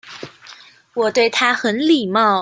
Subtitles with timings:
[0.95, 2.39] 我對他很禮貌